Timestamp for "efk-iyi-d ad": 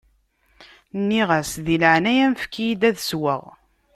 2.35-2.97